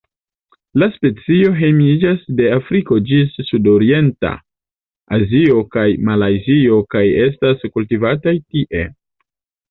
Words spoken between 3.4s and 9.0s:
Sudorienta Azio kaj Malajzio kaj estas kultivataj tie.